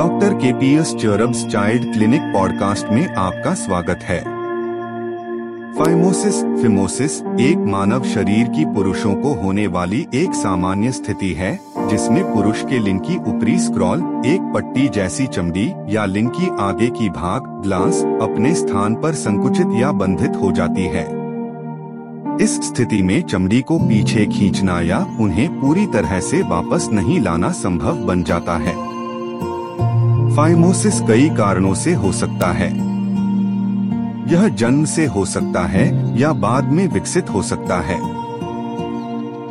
Doctor 0.00 0.34
K 0.34 0.52
P 0.52 0.74
S 0.74 0.94
cherubs 0.94 1.46
child 1.46 1.92
clinic 1.92 2.20
podcast 2.22 2.86
में 2.86 3.14
आपका 3.14 3.54
स्वागत 3.54 4.00
है। 4.02 4.20
फाइमोसिस, 5.74 6.62
फिमोसिस, 6.62 7.22
एक 7.40 7.56
मानव 7.58 8.04
शरीर 8.04 8.48
की 8.48 8.64
पुरुषों 8.64 9.14
को 9.14 9.34
होने 9.34 9.66
वाली 9.66 10.06
एक 10.14 10.34
सामान्य 10.34 10.92
स्थिति 10.92 11.32
है, 11.32 11.60
जिसमें 11.78 12.34
पुरुष 12.34 12.62
के 12.62 12.78
लिंग 12.78 13.00
की 13.00 13.16
ऊपरी 13.16 13.58
स्क्रॉल 13.58 14.22
एक 14.26 14.52
पट्टी 14.54 14.88
जैसी 14.88 15.26
चमड़ी 15.26 15.72
या 15.88 16.04
लिंग 16.04 16.30
की 16.30 16.48
आगे 16.60 16.90
की 16.90 17.08
भाग 17.08 17.62
ग्लास 17.62 18.02
अपने 18.02 18.54
स्थान 18.54 18.94
पर 18.94 19.14
संकुचित 19.14 19.66
या 19.72 19.92
बंधित 19.92 20.36
हो 20.42 20.52
जाती 20.52 20.82
है। 20.82 21.08
इस 22.40 22.60
स्थिति 22.62 23.02
में 23.02 23.22
चमड़ी 23.22 23.62
को 23.62 23.78
पीछे 23.78 24.26
खींचना 24.26 24.80
या 24.80 25.06
उन्हें 25.20 25.60
पूरी 25.60 25.86
तरह 25.86 26.20
से 26.20 26.42
वापस 26.42 26.88
नहीं 26.92 27.20
लाना 27.20 27.50
संभव 27.50 27.96
बन 27.96 28.22
जाता 28.22 28.56
है। 28.56 28.89
फाइमोसिस 30.40 31.00
कई 31.00 31.28
कारणों 31.28 31.74
से 31.74 31.94
हो 31.94 32.12
सकता 32.12 32.52
है। 32.52 32.68
यह 34.32 34.48
जन्म 34.48 34.84
से 34.84 35.06
हो 35.06 35.24
सकता 35.24 35.66
है 35.66 36.18
या 36.20 36.32
बाद 36.32 36.64
में 36.64 36.88
विकसित 36.88 37.30
हो 37.30 37.42
सकता 37.42 37.80
है। 37.80 38.00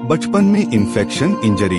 बचपन 0.07 0.45
में 0.45 0.71
इन्फेक्शन 0.71 1.35
इंजरी 1.45 1.77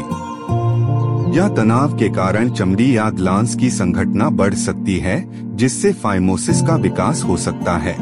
या 1.38 1.48
तनाव 1.48 1.96
के 1.96 2.08
कारण 2.08 2.50
चमड़ी 2.50 2.96
या 2.96 3.10
ग्लांस 3.10 3.54
की 3.54 3.70
संघटना 3.70 4.30
बढ़ 4.30 4.54
सकती 4.54 4.96
है, 4.96 5.28
जिससे 5.56 5.92
फाइमोसिस 5.92 6.62
का 6.62 6.76
विकास 6.76 7.22
हो 7.22 7.36
सकता 7.36 7.76
है। 7.76 7.94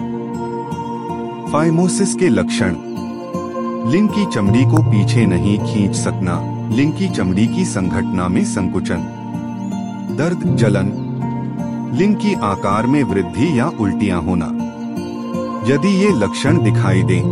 फाइमोसिस 1.52 2.14
के 2.14 2.28
लक्षण 2.28 2.76
लिंग 3.92 4.08
की 4.08 4.26
चमड़ी 4.26 4.64
को 4.64 4.82
पीछे 4.82 5.26
नहीं 5.26 5.58
खींच 5.58 5.96
सकना, 5.96 6.40
लिंग 6.76 6.92
की 6.92 7.08
चमड़ी 7.08 7.46
की 7.46 7.64
संघटना 7.64 8.28
में 8.28 8.44
संकुचन। 8.44 9.17
दर्द, 10.10 10.56
जलन, 10.56 10.90
लिंग 11.94 12.16
की 12.16 12.34
आकार 12.34 12.86
में 12.86 13.02
वृद्धि 13.02 13.58
या 13.58 13.68
उल्टियाँ 13.80 14.22
होना। 14.22 14.46
यदि 15.68 15.88
ये 16.04 16.10
लक्षण 16.14 16.62
दिखाई 16.64 17.02
दें 17.02 17.22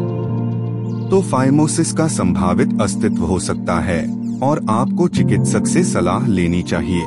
तो 1.11 1.21
फाइमोसिस 1.23 1.93
का 1.93 2.07
संभावित 2.09 2.81
अस्तित्व 2.81 3.25
हो 3.25 3.39
सकता 3.39 3.79
है 3.81 4.01
और 4.43 4.65
आपको 4.71 5.09
चिकित्सक 5.09 5.67
से 5.67 5.83
सलाह 5.85 6.27
लेनी 6.27 6.63
चाहिए। 6.63 7.05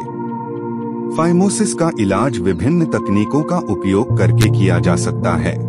फाइमोसिस 1.18 1.74
का 1.74 1.90
इलाज 2.00 2.38
विभिन्न 2.38 2.86
तकनीकों 2.86 3.44
का 3.44 3.58
उपयोग 3.70 4.18
करके 4.18 4.50
किया 4.50 4.80
जा 4.80 4.96
सकता 4.96 5.36
है। 5.36 5.69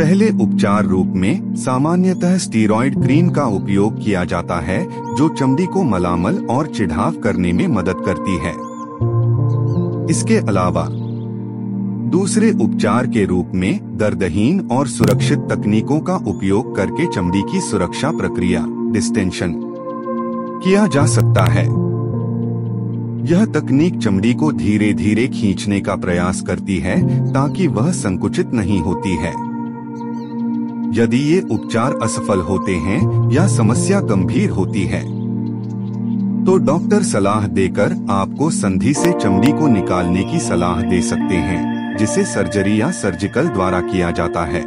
पहले 0.00 0.30
उपचार 0.30 0.84
रूप 0.84 1.06
में 1.06 1.54
सामान्यतः 1.54 2.38
स्टीरॉयड 2.38 3.02
क्रीम 3.02 3.28
का 3.28 3.44
उपयोग 3.44 4.04
किया 4.04 4.24
जाता 4.24 4.60
है, 4.60 4.86
जो 5.16 5.28
चमड़ी 5.28 5.66
को 5.66 5.82
मलामल 5.82 6.46
और 6.50 6.66
चिढ़ाव 6.66 7.12
करने 7.12 7.52
में 7.52 7.68
मदद 7.68 7.94
करती 8.08 8.36
है। 8.36 8.52
इसके 10.10 10.36
अलावा, 10.36 10.88
दूसरे 12.10 12.52
उपचार 12.52 13.06
के 13.06 13.24
रूप 13.24 13.52
में 13.54 13.96
दर्दहीन 13.96 14.68
और 14.72 14.86
सुरक्षित 14.86 15.38
तकनीकों 15.38 16.00
का 16.00 16.16
उपयोग 16.16 16.76
करके 16.76 17.06
चमड़ी 17.06 17.42
की 17.52 17.60
सुरक्षा 17.60 18.10
प्रक्रिया 18.10 18.66
डिस्टेंशन 18.68 19.54
किया 20.64 20.86
जा 20.86 21.06
सकता 21.06 21.44
है। 21.44 21.64
यह 23.32 23.44
तकनीक 23.44 23.98
चमड़ी 23.98 24.34
को 24.34 24.52
धीरे 24.52 24.92
धीरे 24.92 25.28
खींचने 25.28 25.80
का 25.80 25.96
प्रयास 25.96 26.40
करती 26.40 26.78
है, 26.78 27.24
ताकि 27.32 27.66
वह 27.66 27.90
संकुचित 27.90 28.52
नहीं 28.54 28.80
होती 28.80 29.16
है। 29.16 29.49
यदि 30.92 31.18
ये 31.18 31.40
उपचार 31.50 31.98
असफल 32.02 32.40
होते 32.40 32.74
हैं 32.74 33.30
या 33.30 33.46
समस्या 33.46 34.00
गंभीर 34.00 34.50
होती 34.50 34.84
है 34.84 35.02
तो 36.44 36.56
डॉक्टर 36.56 37.02
सलाह 37.02 37.46
देकर 37.46 38.06
आपको 38.10 38.50
संधि 38.50 38.94
से 38.94 39.12
चमड़ी 39.12 39.52
को 39.52 39.66
निकालने 39.66 40.24
की 40.24 40.38
सलाह 40.38 40.80
दे 40.82 41.02
सकते 41.02 41.34
हैं, 41.34 41.96
जिसे 41.96 42.24
सर्जरी 42.24 42.80
या 42.80 42.90
सर्जिकल 42.90 43.48
द्वारा 43.48 43.80
किया 43.80 44.10
जाता 44.10 44.44
है। 44.44 44.60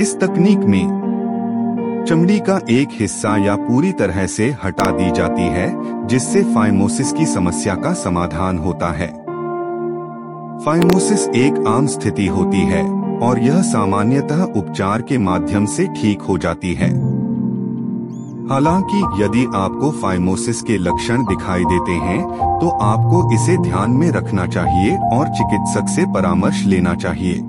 इस 0.00 0.16
तकनीक 0.20 0.58
में 0.58 2.04
चमड़ी 2.08 2.38
का 2.38 2.60
एक 2.70 2.88
हिस्सा 2.92 3.36
या 3.36 3.56
पूरी 3.56 3.92
तरह 3.92 4.26
से 4.26 4.56
हटा 4.64 4.90
दी 4.90 5.10
जाती 5.10 5.42
है, 5.42 5.70
जिससे 6.06 6.42
फाइमोसिस 6.44 7.12
की 7.12 7.26
समस्या 7.26 7.74
का 7.74 7.92
समाधान 7.92 8.58
होता 8.58 8.92
है। 8.92 9.08
फाइमोसिस 10.64 11.28
एक 11.28 11.64
आम 11.68 11.86
स्थिति 11.86 12.26
होती 12.26 12.60
है। 12.60 13.01
और 13.18 13.38
यह 13.38 13.60
सामान्यतः 13.62 14.42
उपचार 14.42 15.02
के 15.02 15.18
माध्यम 15.18 15.66
से 15.66 15.86
ठीक 15.86 16.22
हो 16.22 16.38
जाती 16.38 16.74
है। 16.74 16.90
हालाँकि 18.48 19.22
यदि 19.22 19.44
आपको 19.54 19.90
फाइमोसिस 19.90 20.62
के 20.62 20.76
लक्षण 20.78 21.24
दिखाई 21.26 21.64
देते 21.64 21.92
हैं 21.92 22.22
तो 22.60 22.68
आपको 22.82 23.32
इसे 23.34 23.56
ध्यान 23.58 23.90
में 23.90 24.10
रखना 24.10 24.46
चाहिए 24.46 24.96
और 25.12 25.28
चिकित्सक 25.28 25.88
से 25.88 26.04
परामर्श 26.14 26.64
लेना 26.64 26.94
चाहिए। 26.94 27.40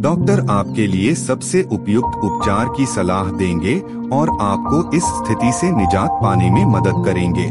डॉक्टर 0.00 0.46
आपके 0.50 0.86
लिए 0.86 1.14
सबसे 1.14 1.62
उपयुक्त 1.72 2.24
उपचार 2.24 2.68
की 2.68 2.86
सलाह 2.86 3.30
देंगे 3.30 3.78
और 4.12 4.30
आपको 4.40 4.90
इस 4.96 5.04
स्थिति 5.04 5.52
से 5.52 5.70
निजात 5.70 6.10
पाने 6.22 6.50
में 6.50 6.64
मदद 6.66 7.04
करेंगे। 7.04 7.50